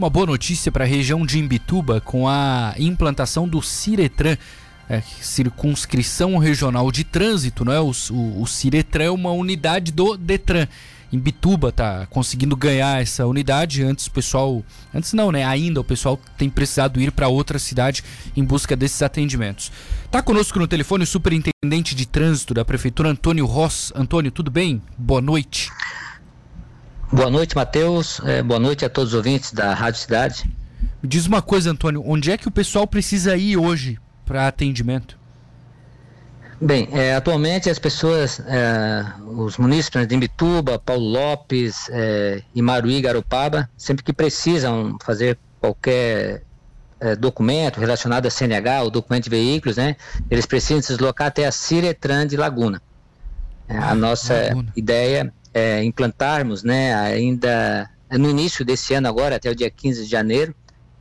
uma 0.00 0.08
boa 0.08 0.24
notícia 0.24 0.72
para 0.72 0.82
a 0.82 0.86
região 0.86 1.26
de 1.26 1.38
Imbituba 1.38 2.00
com 2.00 2.26
a 2.26 2.74
implantação 2.78 3.46
do 3.46 3.60
Ciretran, 3.60 4.34
é, 4.88 5.02
Circunscrição 5.20 6.38
Regional 6.38 6.90
de 6.90 7.04
Trânsito, 7.04 7.66
não 7.66 7.72
é? 7.74 7.80
O, 7.80 7.92
o, 8.10 8.42
o 8.42 8.46
Ciretran 8.46 9.04
é 9.04 9.10
uma 9.10 9.30
unidade 9.30 9.92
do 9.92 10.16
Detran. 10.16 10.66
Imbituba 11.12 11.70
tá 11.70 12.06
conseguindo 12.06 12.56
ganhar 12.56 13.02
essa 13.02 13.26
unidade. 13.26 13.82
Antes 13.82 14.06
o 14.06 14.10
pessoal, 14.10 14.64
antes 14.94 15.12
não, 15.12 15.30
né? 15.30 15.44
Ainda 15.44 15.82
o 15.82 15.84
pessoal 15.84 16.18
tem 16.38 16.48
precisado 16.48 16.98
ir 16.98 17.12
para 17.12 17.28
outra 17.28 17.58
cidade 17.58 18.02
em 18.34 18.42
busca 18.42 18.74
desses 18.74 19.02
atendimentos. 19.02 19.70
Tá 20.10 20.22
conosco 20.22 20.58
no 20.58 20.66
telefone 20.66 21.04
o 21.04 21.06
superintendente 21.06 21.94
de 21.94 22.06
trânsito 22.06 22.54
da 22.54 22.64
prefeitura 22.64 23.10
Antônio 23.10 23.44
Ross. 23.44 23.92
Antônio, 23.94 24.32
tudo 24.32 24.50
bem? 24.50 24.80
Boa 24.96 25.20
noite. 25.20 25.68
Boa 27.12 27.28
noite, 27.28 27.56
Matheus. 27.56 28.20
É, 28.24 28.40
boa 28.40 28.60
noite 28.60 28.84
a 28.84 28.88
todos 28.88 29.12
os 29.12 29.16
ouvintes 29.16 29.52
da 29.52 29.74
Rádio 29.74 30.00
Cidade. 30.00 30.44
Me 31.02 31.08
diz 31.08 31.26
uma 31.26 31.42
coisa, 31.42 31.72
Antônio, 31.72 32.04
onde 32.06 32.30
é 32.30 32.38
que 32.38 32.46
o 32.46 32.52
pessoal 32.52 32.86
precisa 32.86 33.36
ir 33.36 33.56
hoje 33.56 33.98
para 34.24 34.46
atendimento? 34.46 35.18
Bem, 36.60 36.88
é, 36.92 37.16
atualmente 37.16 37.68
as 37.68 37.80
pessoas, 37.80 38.40
é, 38.46 39.04
os 39.26 39.56
munícipes 39.56 40.06
de 40.06 40.14
Imbituba, 40.14 40.78
Paulo 40.78 41.04
Lopes, 41.04 41.88
é, 41.90 42.42
Imaruí, 42.54 43.00
Garopaba, 43.00 43.68
sempre 43.76 44.04
que 44.04 44.12
precisam 44.12 44.96
fazer 45.02 45.36
qualquer 45.60 46.44
é, 47.00 47.16
documento 47.16 47.80
relacionado 47.80 48.26
a 48.26 48.30
CNH, 48.30 48.82
ou 48.82 48.90
documento 48.90 49.24
de 49.24 49.30
veículos, 49.30 49.78
né, 49.78 49.96
eles 50.30 50.46
precisam 50.46 50.80
se 50.80 50.88
deslocar 50.88 51.26
até 51.26 51.44
a 51.44 51.50
Ciretran 51.50 52.24
de 52.24 52.36
Laguna. 52.36 52.80
É, 53.68 53.76
a 53.76 53.90
ah, 53.90 53.94
nossa 53.96 54.34
Laguna. 54.34 54.72
ideia 54.76 55.32
é, 55.52 55.82
implantarmos, 55.84 56.62
né, 56.62 56.94
ainda 56.94 57.90
no 58.10 58.28
início 58.28 58.64
desse 58.64 58.94
ano 58.94 59.08
agora, 59.08 59.36
até 59.36 59.50
o 59.50 59.54
dia 59.54 59.70
15 59.70 60.04
de 60.04 60.10
janeiro, 60.10 60.54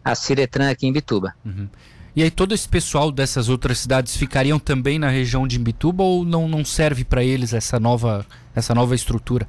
a 0.04 0.16
Ciretran 0.16 0.70
aqui 0.70 0.88
em 0.88 0.94
Bituba. 0.94 1.34
Uhum. 1.46 1.68
E 2.16 2.24
aí 2.24 2.32
todo 2.32 2.54
esse 2.54 2.68
pessoal 2.68 3.12
dessas 3.12 3.50
outras 3.50 3.80
cidades 3.80 4.16
ficariam 4.16 4.60
também 4.60 5.00
na 5.00 5.10
região 5.10 5.48
de 5.48 5.58
Imbituba 5.58 6.04
ou 6.04 6.26
não, 6.26 6.48
não 6.48 6.66
serve 6.66 7.04
para 7.04 7.24
eles 7.24 7.54
essa 7.54 7.80
nova, 7.80 8.26
essa 8.56 8.74
nova 8.74 8.96
estrutura? 8.96 9.48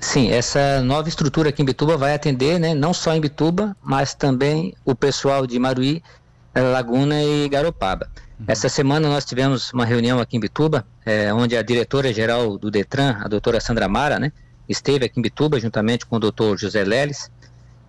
Sim, 0.00 0.30
essa 0.30 0.82
nova 0.82 1.08
estrutura 1.08 1.48
aqui 1.48 1.62
em 1.62 1.64
Bituba 1.64 1.96
vai 1.96 2.14
atender, 2.14 2.58
né, 2.58 2.74
não 2.74 2.92
só 2.92 3.14
em 3.14 3.20
Bituba, 3.20 3.74
mas 3.82 4.12
também 4.14 4.74
o 4.84 4.94
pessoal 4.94 5.46
de 5.46 5.58
Maruí, 5.58 6.02
Laguna 6.60 7.22
e 7.22 7.48
Garopaba. 7.48 8.08
Uhum. 8.38 8.46
Essa 8.48 8.68
semana 8.68 9.08
nós 9.08 9.24
tivemos 9.24 9.72
uma 9.72 9.84
reunião 9.84 10.18
aqui 10.18 10.36
em 10.36 10.40
Bituba, 10.40 10.86
é, 11.04 11.32
onde 11.32 11.56
a 11.56 11.62
diretora-geral 11.62 12.58
do 12.58 12.70
DETRAN, 12.70 13.18
a 13.22 13.28
doutora 13.28 13.60
Sandra 13.60 13.88
Mara, 13.88 14.18
né, 14.18 14.32
esteve 14.68 15.06
aqui 15.06 15.18
em 15.18 15.22
Bituba 15.22 15.60
juntamente 15.60 16.06
com 16.06 16.16
o 16.16 16.18
doutor 16.18 16.58
José 16.58 16.84
Leles, 16.84 17.30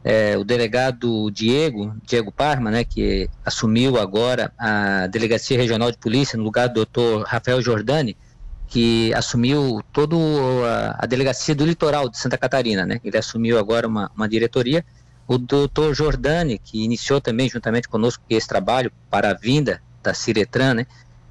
é, 0.03 0.38
o 0.38 0.44
delegado 0.44 1.31
Diego, 1.31 1.95
Diego 2.03 2.31
Parma, 2.31 2.69
né, 2.69 2.83
que 2.83 3.27
assumiu 3.44 3.97
agora 3.97 4.53
a 4.57 5.07
Delegacia 5.07 5.57
Regional 5.57 5.91
de 5.91 5.97
Polícia 5.97 6.38
no 6.38 6.44
lugar 6.44 6.67
do 6.67 6.75
doutor 6.75 7.23
Rafael 7.23 7.59
Jordani, 7.59 8.16
que 8.67 9.11
assumiu 9.16 9.81
toda 9.91 10.16
a, 10.16 11.03
a, 11.03 11.05
Delegacia 11.07 11.55
do 11.55 11.66
Litoral 11.66 12.07
de 12.07 12.19
Santa 12.19 12.38
Catarina, 12.38 12.85
né, 12.85 13.00
ele 13.03 13.17
assumiu 13.17 13.57
agora 13.57 13.88
uma, 13.88 14.11
uma 14.16 14.29
diretoria, 14.29 14.85
o 15.28 15.38
doutor 15.38 15.94
Jordani, 15.94 16.59
que 16.59 16.84
iniciou 16.84 17.20
também 17.20 17.50
juntamente 17.50 17.88
conosco 17.88 18.23
esse 18.30 18.48
trabalho 18.48 18.92
para 19.09 19.31
a 19.31 19.34
vinda 19.34 19.81
da 20.04 20.14
Ciretran, 20.14 20.76
né, 20.76 20.88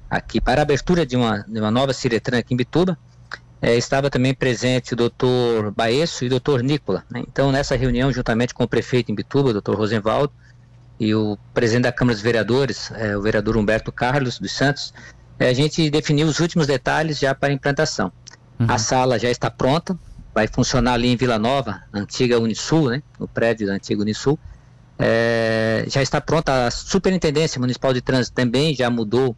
aqui 0.09 0.41
para 0.41 0.61
a 0.61 0.63
abertura 0.63 1.05
de 1.05 1.15
uma, 1.15 1.39
de 1.47 1.59
uma 1.59 1.71
nova 1.71 1.93
Ciretran 1.93 2.39
aqui 2.39 2.53
em 2.53 2.57
Bituba, 2.57 2.97
é, 3.61 3.75
estava 3.75 4.09
também 4.09 4.33
presente 4.33 4.93
o 4.93 4.95
doutor 4.95 5.71
Baesso 5.71 6.23
e 6.23 6.27
o 6.27 6.29
doutor 6.29 6.61
Nicola. 6.61 7.03
Né? 7.09 7.23
Então, 7.27 7.51
nessa 7.51 7.75
reunião, 7.75 8.11
juntamente 8.11 8.53
com 8.53 8.63
o 8.63 8.67
prefeito 8.67 9.11
em 9.11 9.15
Bituba, 9.15 9.49
o 9.49 9.53
doutor 9.53 9.75
Rosenvaldo, 9.75 10.31
e 10.99 11.13
o 11.13 11.37
presidente 11.53 11.83
da 11.83 11.91
Câmara 11.91 12.15
dos 12.15 12.23
Vereadores, 12.23 12.91
é, 12.91 13.17
o 13.17 13.21
vereador 13.21 13.57
Humberto 13.57 13.91
Carlos 13.91 14.39
dos 14.39 14.51
Santos, 14.51 14.93
é, 15.37 15.49
a 15.49 15.53
gente 15.53 15.89
definiu 15.89 16.27
os 16.27 16.39
últimos 16.39 16.67
detalhes 16.67 17.19
já 17.19 17.35
para 17.35 17.49
a 17.49 17.53
implantação. 17.53 18.11
Uhum. 18.59 18.67
A 18.69 18.77
sala 18.77 19.19
já 19.19 19.29
está 19.29 19.51
pronta, 19.51 19.97
vai 20.35 20.47
funcionar 20.47 20.93
ali 20.93 21.07
em 21.07 21.15
Vila 21.15 21.39
Nova, 21.39 21.81
antiga 21.93 22.37
Unisul, 22.37 22.89
né, 22.89 23.01
no 23.17 23.25
prédio 23.25 23.65
da 23.65 23.73
antiga 23.73 24.01
Unisul. 24.01 24.37
É, 24.99 25.85
já 25.87 26.01
está 26.01 26.19
pronta 26.19 26.67
a 26.67 26.71
Superintendência 26.71 27.59
Municipal 27.59 27.93
de 27.93 28.01
Trânsito 28.01 28.35
também 28.35 28.75
já 28.75 28.89
mudou 28.89 29.35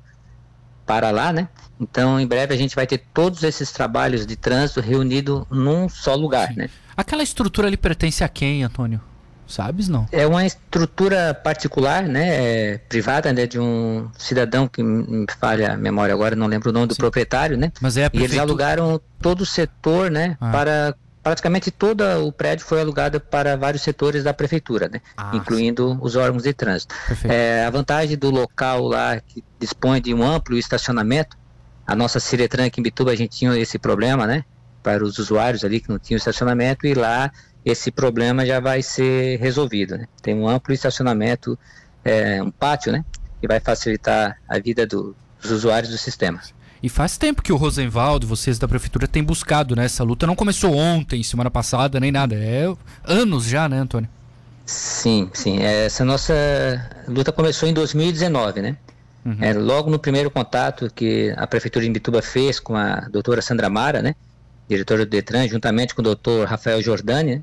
para 0.86 1.12
lá, 1.12 1.32
né? 1.32 1.50
Então, 1.80 2.20
em 2.20 2.26
breve 2.26 2.54
a 2.54 2.58
gente 2.58 2.76
vai 2.76 2.88
ter 2.88 3.04
todos 3.14 3.44
esses 3.44 3.72
trabalhos 3.72 4.26
de 4.26 4.36
trânsito 4.36 4.82
reunido 4.82 5.46
num 5.52 5.88
só 5.88 6.16
lugar, 6.16 6.48
Sim. 6.50 6.56
né? 6.56 6.70
Aquela 6.96 7.22
estrutura 7.22 7.68
ali 7.68 7.78
pertence 7.78 8.24
a 8.24 8.30
quem, 8.30 8.64
Antônio? 8.64 9.00
Sabes 9.48 9.88
não? 9.88 10.08
É 10.12 10.28
uma 10.28 10.46
estrutura 10.46 11.34
particular, 11.34 12.04
né, 12.04 12.74
é, 12.74 12.78
privada, 12.78 13.32
né, 13.32 13.48
de 13.48 13.60
um 13.60 14.10
cidadão 14.18 14.68
que 14.68 14.84
me 14.84 15.26
falha 15.40 15.74
a 15.74 15.78
memória 15.78 16.14
agora, 16.14 16.36
não 16.36 16.48
lembro 16.48 16.70
o 16.70 16.74
nome 16.74 16.88
do 16.88 16.94
Sim. 16.94 17.00
proprietário, 17.00 17.58
né? 17.58 17.72
Mas 17.82 17.98
é 17.98 18.06
a 18.06 18.10
prefeitura... 18.10 18.36
E 18.36 18.38
eles 18.38 18.42
alugaram 18.42 19.02
todo 19.22 19.42
o 19.42 19.46
setor, 19.46 20.12
né, 20.12 20.38
ah. 20.40 20.52
para 20.52 20.96
praticamente 21.28 21.70
todo 21.72 22.02
o 22.26 22.32
prédio 22.32 22.66
foi 22.66 22.80
alugado 22.80 23.20
para 23.20 23.58
vários 23.58 23.84
setores 23.84 24.24
da 24.24 24.34
prefeitura, 24.34 24.88
né? 24.88 25.02
Ah, 25.18 25.32
incluindo 25.34 25.92
sim. 25.92 25.98
os 26.02 26.16
órgãos 26.16 26.44
de 26.44 26.54
trânsito. 26.54 26.96
É, 27.26 27.66
a 27.66 27.70
vantagem 27.70 28.18
do 28.18 28.30
local 28.30 28.88
lá 28.88 29.20
que 29.20 29.44
dispõe 29.60 30.02
de 30.02 30.14
um 30.14 30.24
amplo 30.24 30.58
estacionamento, 30.58 31.38
a 31.86 31.94
nossa 31.94 32.20
Ciretran 32.22 32.68
aqui 32.68 32.80
em 32.80 32.84
Bituba 32.84 33.12
a 33.12 33.16
gente 33.16 33.38
tinha 33.38 33.58
esse 33.58 33.78
problema, 33.78 34.26
né? 34.26 34.46
Para 34.82 35.04
os 35.04 35.20
usuários 35.20 35.66
ali 35.66 35.82
que 35.82 35.90
não 35.90 36.00
tinham 36.00 36.18
estacionamento 36.18 36.88
e 36.88 36.94
lá 36.94 37.30
esse 37.70 37.92
problema 37.92 38.46
já 38.46 38.60
vai 38.60 38.82
ser 38.82 39.40
resolvido, 39.40 39.98
né? 39.98 40.08
Tem 40.22 40.34
um 40.36 40.48
amplo 40.48 40.74
estacionamento, 40.74 41.58
é, 42.04 42.42
um 42.42 42.52
pátio, 42.52 42.92
né? 42.92 43.04
Que 43.42 43.48
vai 43.48 43.60
facilitar 43.60 44.38
a 44.48 44.60
vida 44.60 44.86
do, 44.86 45.16
dos 45.42 45.52
usuários 45.52 45.92
do 45.92 45.98
sistema. 45.98 46.40
E 46.82 46.90
faz 46.90 47.18
tempo 47.18 47.42
que 47.42 47.52
o 47.52 47.56
Rosenwald, 47.56 48.26
vocês 48.26 48.60
da 48.60 48.68
prefeitura, 48.68 49.08
têm 49.08 49.24
buscado, 49.24 49.76
né? 49.76 49.86
Essa 49.86 50.04
luta 50.04 50.28
não 50.28 50.36
começou 50.36 50.76
ontem, 50.76 51.24
semana 51.24 51.50
passada, 51.50 52.00
nem 52.00 52.12
nada. 52.12 52.36
É 52.36 52.72
anos 53.04 53.46
já, 53.46 53.68
né, 53.68 53.80
Antônio? 53.80 54.10
Sim, 54.66 55.30
sim. 55.34 55.60
Essa 55.62 56.06
nossa 56.06 56.34
luta 57.08 57.32
começou 57.32 57.68
em 57.68 57.74
2019, 57.74 58.62
né? 58.62 58.78
Uhum. 59.26 59.38
É, 59.42 59.54
logo 59.54 59.90
no 59.90 60.00
primeiro 60.00 60.30
contato 60.30 60.90
que 60.94 61.34
a 61.36 61.48
prefeitura 61.48 61.84
de 61.84 61.90
Imbituba 61.90 62.22
fez 62.22 62.60
com 62.60 62.76
a 62.76 63.08
doutora 63.10 63.42
Sandra 63.42 63.70
Mara, 63.70 64.02
né? 64.02 64.16
Diretora 64.68 65.06
do 65.06 65.10
Detran, 65.10 65.48
juntamente 65.48 65.96
com 65.96 66.02
o 66.02 66.04
doutor 66.04 66.48
Rafael 66.48 66.82
Jordani, 66.82 67.38
né? 67.38 67.42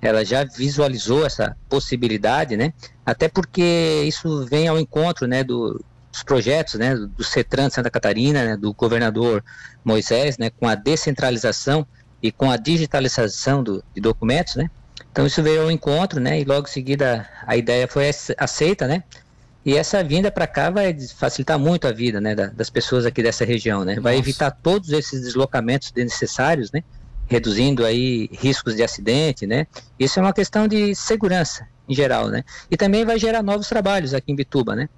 ela 0.00 0.24
já 0.24 0.44
visualizou 0.44 1.24
essa 1.24 1.56
possibilidade, 1.68 2.56
né? 2.56 2.72
Até 3.04 3.28
porque 3.28 4.04
isso 4.06 4.44
vem 4.46 4.68
ao 4.68 4.78
encontro, 4.78 5.26
né, 5.26 5.42
do, 5.42 5.82
os 6.12 6.22
projetos 6.22 6.74
né, 6.74 6.94
do 6.94 7.24
CETRAN 7.24 7.68
de 7.68 7.74
Santa 7.74 7.90
Catarina, 7.90 8.44
né, 8.44 8.56
do 8.56 8.72
governador 8.72 9.44
Moisés, 9.84 10.38
né, 10.38 10.50
com 10.50 10.68
a 10.68 10.74
descentralização 10.74 11.86
e 12.22 12.32
com 12.32 12.50
a 12.50 12.56
digitalização 12.56 13.62
do, 13.62 13.84
de 13.94 14.00
documentos, 14.00 14.56
né? 14.56 14.70
Então 15.12 15.26
isso 15.26 15.42
veio 15.42 15.62
ao 15.62 15.70
encontro, 15.70 16.20
né? 16.20 16.40
E 16.40 16.44
logo 16.44 16.66
em 16.68 16.70
seguida 16.70 17.26
a 17.46 17.56
ideia 17.56 17.88
foi 17.88 18.10
aceita, 18.36 18.86
né? 18.86 19.02
E 19.66 19.76
essa 19.76 20.02
vinda 20.04 20.30
para 20.30 20.46
cá 20.46 20.70
vai 20.70 20.96
facilitar 21.18 21.58
muito 21.58 21.88
a 21.88 21.92
vida, 21.92 22.20
né, 22.20 22.36
das 22.36 22.70
pessoas 22.70 23.04
aqui 23.04 23.20
dessa 23.20 23.44
região, 23.44 23.84
né? 23.84 23.98
Vai 23.98 24.14
Nossa. 24.14 24.28
evitar 24.28 24.50
todos 24.52 24.92
esses 24.92 25.22
deslocamentos 25.22 25.90
desnecessários, 25.90 26.70
né? 26.70 26.84
Reduzindo 27.26 27.84
aí 27.84 28.30
riscos 28.32 28.76
de 28.76 28.84
acidente, 28.84 29.44
né? 29.44 29.66
Isso 29.98 30.20
é 30.20 30.22
uma 30.22 30.32
questão 30.32 30.68
de 30.68 30.94
segurança 30.94 31.66
em 31.88 31.94
geral, 31.96 32.28
né? 32.28 32.44
E 32.70 32.76
também 32.76 33.04
vai 33.04 33.18
gerar 33.18 33.42
novos 33.42 33.68
trabalhos 33.68 34.14
aqui 34.14 34.30
em 34.30 34.36
Bituba, 34.36 34.76
né? 34.76 34.88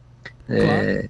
É, 0.51 1.09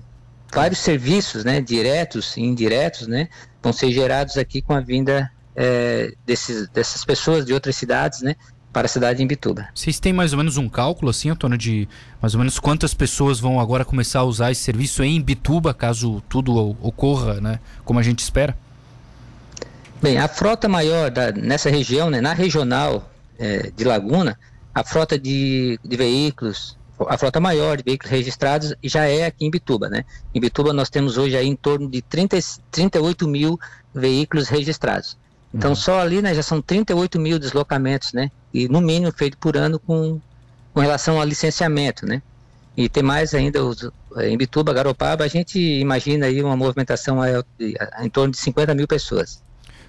vários 0.52 0.78
serviços, 0.78 1.44
né, 1.44 1.60
diretos 1.60 2.36
e 2.36 2.40
indiretos, 2.40 3.06
né, 3.06 3.28
vão 3.62 3.72
ser 3.72 3.92
gerados 3.92 4.36
aqui 4.36 4.60
com 4.60 4.72
a 4.72 4.80
vinda 4.80 5.30
é, 5.54 6.12
desses, 6.24 6.68
dessas 6.68 7.04
pessoas 7.04 7.44
de 7.44 7.52
outras 7.52 7.76
cidades, 7.76 8.22
né, 8.22 8.34
para 8.78 8.86
a 8.86 8.88
cidade 8.88 9.16
de 9.16 9.24
Imbituba. 9.24 9.66
Vocês 9.74 9.98
têm 9.98 10.12
mais 10.12 10.32
ou 10.32 10.36
menos 10.38 10.56
um 10.56 10.68
cálculo, 10.68 11.10
assim, 11.10 11.30
Antônio, 11.30 11.58
de 11.58 11.88
mais 12.22 12.34
ou 12.34 12.38
menos 12.38 12.60
quantas 12.60 12.94
pessoas 12.94 13.40
vão 13.40 13.58
agora 13.58 13.84
começar 13.84 14.20
a 14.20 14.24
usar 14.24 14.52
esse 14.52 14.60
serviço 14.60 15.02
em 15.02 15.16
Imbituba, 15.16 15.74
caso 15.74 16.22
tudo 16.28 16.56
ocorra, 16.80 17.40
né, 17.40 17.58
como 17.84 17.98
a 17.98 18.04
gente 18.04 18.20
espera? 18.20 18.56
Bem, 20.00 20.16
a 20.16 20.28
frota 20.28 20.68
maior 20.68 21.10
da, 21.10 21.32
nessa 21.32 21.68
região, 21.68 22.08
né, 22.08 22.20
na 22.20 22.32
regional 22.32 23.10
é, 23.36 23.72
de 23.76 23.82
Laguna, 23.82 24.38
a 24.72 24.84
frota 24.84 25.18
de, 25.18 25.76
de 25.84 25.96
veículos 25.96 26.78
a 27.08 27.16
frota 27.16 27.38
maior 27.40 27.76
de 27.76 27.84
veículos 27.84 28.10
registrados 28.10 28.74
já 28.82 29.04
é 29.04 29.26
aqui 29.26 29.44
em 29.44 29.50
Bituba, 29.52 29.88
né? 29.88 30.04
Em 30.34 30.40
Bituba 30.40 30.72
nós 30.72 30.90
temos 30.90 31.16
hoje 31.16 31.36
aí 31.36 31.46
em 31.46 31.54
torno 31.54 31.88
de 31.88 32.02
30, 32.02 32.36
38 32.72 33.28
mil 33.28 33.58
veículos 33.94 34.48
registrados. 34.48 35.16
Então 35.52 35.70
uhum. 35.70 35.76
só 35.76 36.00
ali 36.00 36.20
né, 36.20 36.34
já 36.34 36.42
são 36.42 36.60
38 36.60 37.18
mil 37.18 37.38
deslocamentos, 37.38 38.12
né? 38.12 38.30
E 38.52 38.68
no 38.68 38.80
mínimo 38.80 39.12
feito 39.12 39.38
por 39.38 39.56
ano 39.56 39.78
com, 39.78 40.20
com 40.74 40.80
relação 40.80 41.18
ao 41.18 41.26
licenciamento, 41.26 42.06
né? 42.06 42.22
E 42.76 42.88
tem 42.88 43.02
mais 43.02 43.34
ainda 43.34 43.64
os, 43.64 43.90
em 44.18 44.36
Bituba, 44.36 44.72
Garopaba, 44.72 45.24
a 45.24 45.28
gente 45.28 45.58
imagina 45.58 46.26
aí 46.26 46.42
uma 46.42 46.56
movimentação 46.56 47.20
a, 47.20 47.26
a, 47.28 48.04
em 48.04 48.08
torno 48.08 48.32
de 48.32 48.38
50 48.38 48.74
mil 48.74 48.86
pessoas. 48.86 49.42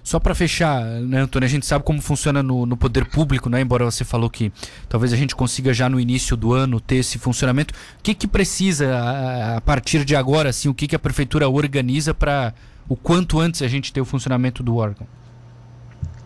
Só 0.04 0.18
para 0.18 0.34
fechar, 0.34 0.84
né, 0.84 1.20
Antônio, 1.20 1.46
a 1.46 1.50
gente 1.50 1.66
sabe 1.66 1.84
como 1.84 2.02
funciona 2.02 2.42
no, 2.42 2.66
no, 2.66 2.78
poder 2.78 3.06
público, 3.06 3.50
né? 3.50 3.62
Embora 3.62 3.86
você 3.86 4.04
falou 4.04 4.30
que 4.30 4.52
talvez 4.88 5.14
a 5.14 5.16
gente 5.16 5.36
consiga 5.36 5.74
já 5.74 5.88
no 5.88 6.00
início 6.00 6.36
do 6.36 6.54
ano 6.54 6.80
ter 6.80 6.96
esse 6.96 7.20
funcionamento. 7.20 7.74
O 7.74 8.02
que, 8.02 8.16
que 8.16 8.28
precisa 8.28 8.96
a, 8.96 9.58
a 9.58 9.62
partir 9.62 10.04
de 10.06 10.16
agora, 10.16 10.50
assim, 10.50 10.70
o 10.70 10.74
que, 10.74 10.88
que 10.88 10.96
a 10.96 11.00
prefeitura 11.00 11.48
organiza 11.48 12.14
para 12.14 12.54
o 12.88 12.96
quanto 12.96 13.40
antes 13.40 13.62
a 13.62 13.68
gente 13.68 13.94
ter 13.94 14.02
o 14.02 14.06
funcionamento 14.06 14.64
do 14.64 14.78
órgão? 14.78 15.06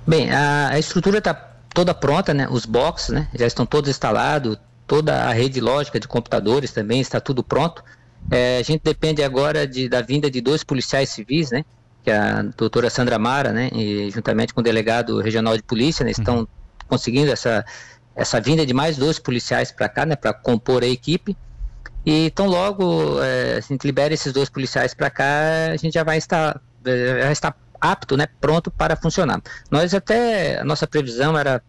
Bem, 0.06 0.32
a, 0.32 0.70
a 0.70 0.80
estrutura 0.80 1.20
está 1.20 1.34
toda 1.74 1.94
pronta, 1.94 2.34
né? 2.34 2.48
Os 2.50 2.66
boxes, 2.66 3.10
né? 3.10 3.28
Já 3.34 3.48
estão 3.48 3.66
todos 3.66 3.90
instalados, 3.90 4.58
toda 4.86 5.24
a 5.24 5.34
rede 5.34 5.62
lógica 5.62 6.00
de 6.00 6.08
computadores 6.08 6.72
também 6.72 7.00
está 7.00 7.20
tudo 7.20 7.44
pronto. 7.44 7.84
É, 8.30 8.58
a 8.58 8.64
gente 8.64 8.82
depende 8.84 9.24
agora 9.24 9.66
de, 9.68 9.90
da 9.90 10.02
vinda 10.02 10.30
de 10.30 10.42
dois 10.42 10.64
policiais 10.64 11.10
civis, 11.10 11.52
né? 11.52 11.64
Que 12.04 12.12
é 12.12 12.18
a 12.18 12.42
doutora 12.42 12.90
Sandra 12.90 13.18
Mara, 13.18 13.52
né? 13.52 13.70
E 13.74 14.10
juntamente 14.12 14.54
com 14.54 14.62
o 14.62 14.64
delegado 14.64 15.20
regional 15.22 15.56
de 15.56 15.64
polícia, 15.64 16.04
né, 16.04 16.12
estão 16.12 16.40
uhum. 16.40 16.48
conseguindo 16.88 17.32
essa, 17.32 17.66
essa 18.16 18.42
vinda 18.42 18.66
de 18.66 18.74
mais 18.74 18.98
dois 18.98 19.20
policiais 19.20 19.72
para 19.72 19.88
cá, 19.88 20.06
né? 20.06 20.16
Para 20.16 20.34
compor 20.34 20.84
a 20.84 20.88
equipe. 20.88 21.36
E 22.06 22.26
então 22.26 22.48
logo 22.48 23.22
é, 23.24 23.56
a 23.58 23.60
gente 23.62 23.86
libera 23.86 24.14
esses 24.14 24.34
dois 24.34 24.50
policiais 24.50 24.94
para 24.94 25.10
cá, 25.10 25.72
a 25.72 25.78
gente 25.78 25.94
já 25.94 26.04
vai 26.04 26.18
estar, 26.18 26.62
já 26.86 27.32
está 27.32 27.56
apto, 27.92 28.16
né? 28.18 28.28
Pronto 28.40 28.72
para 28.72 28.96
funcionar. 28.96 29.42
Nós 29.70 29.94
até 29.94 30.60
a 30.60 30.64
nossa 30.64 30.88
previsão 30.88 31.38
era 31.38 31.62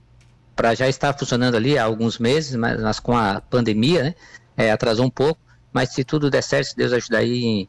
para 0.54 0.74
já 0.74 0.88
estar 0.88 1.12
funcionando 1.12 1.56
ali 1.56 1.76
há 1.76 1.84
alguns 1.84 2.18
meses, 2.18 2.54
mas, 2.54 2.80
mas 2.80 3.00
com 3.00 3.16
a 3.16 3.40
pandemia, 3.40 4.04
né? 4.04 4.14
É, 4.56 4.70
atrasou 4.70 5.04
um 5.04 5.10
pouco 5.10 5.44
mas 5.74 5.92
se 5.92 6.04
tudo 6.04 6.30
der 6.30 6.42
certo, 6.42 6.68
se 6.68 6.76
Deus 6.76 6.92
ajudar 6.92 7.18
aí, 7.18 7.44
em 7.44 7.68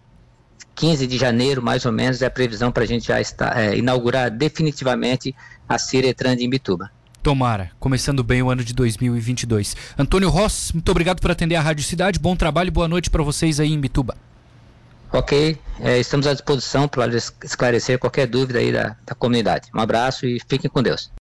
15 0.75 1.07
de 1.07 1.17
janeiro, 1.17 1.61
mais 1.63 1.87
ou 1.87 1.91
menos, 1.91 2.21
é 2.21 2.27
a 2.27 2.29
previsão 2.29 2.71
para 2.71 2.83
a 2.83 2.85
gente 2.85 3.07
já 3.07 3.19
estar, 3.19 3.57
é, 3.57 3.75
inaugurar 3.75 4.29
definitivamente 4.29 5.35
a 5.67 5.79
Ciretran 5.79 6.35
de 6.35 6.45
Imbituba. 6.45 6.91
Tomara, 7.23 7.71
começando 7.79 8.23
bem 8.23 8.43
o 8.43 8.51
ano 8.51 8.63
de 8.63 8.75
2022. 8.75 9.75
Antônio 9.97 10.29
Ross, 10.29 10.71
muito 10.71 10.87
obrigado 10.91 11.19
por 11.19 11.31
atender 11.31 11.55
a 11.55 11.61
Rádio 11.61 11.83
Cidade. 11.83 12.19
Bom 12.19 12.35
trabalho 12.35 12.71
boa 12.71 12.87
noite 12.87 13.09
para 13.09 13.23
vocês 13.23 13.59
aí 13.59 13.73
em 13.73 13.79
Bituba. 13.79 14.15
Ok, 15.15 15.57
é, 15.79 15.97
estamos 15.97 16.27
à 16.27 16.33
disposição 16.33 16.89
para 16.89 17.15
esclarecer 17.15 17.97
qualquer 17.97 18.27
dúvida 18.27 18.59
aí 18.59 18.69
da, 18.69 18.97
da 19.05 19.15
comunidade. 19.15 19.69
Um 19.73 19.79
abraço 19.79 20.25
e 20.25 20.41
fiquem 20.45 20.69
com 20.69 20.83
Deus. 20.83 21.09